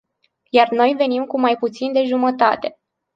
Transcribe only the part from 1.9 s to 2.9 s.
de jumătate.